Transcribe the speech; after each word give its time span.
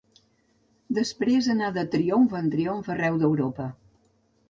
Després 0.99 1.51
anà 1.55 1.69
de 1.77 1.85
triomf 1.99 2.35
en 2.43 2.51
triomf 2.57 2.93
arreu 2.97 3.25
d'Europa. 3.25 3.73